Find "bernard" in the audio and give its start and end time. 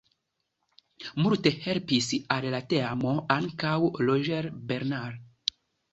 4.73-5.57